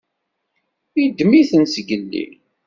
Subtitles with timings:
[1.01, 2.25] Yeddem-iten zgelli.